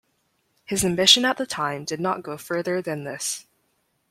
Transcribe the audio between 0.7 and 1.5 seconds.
ambition at the